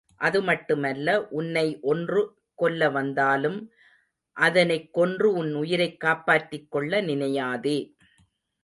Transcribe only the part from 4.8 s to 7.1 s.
கொன்று உன் உயிரைக் காப்பாற்றிக்கொள்ள